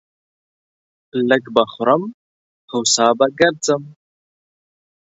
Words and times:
لږ 1.29 1.43
به 1.55 1.63
خورم، 1.71 2.03
هو 2.71 2.79
سا 2.93 3.07
به 3.17 3.27
گرځم. 3.39 3.83